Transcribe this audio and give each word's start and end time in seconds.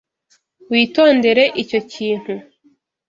Witondere 0.71 1.43
icyo 1.61 1.79
kintu. 1.91 2.33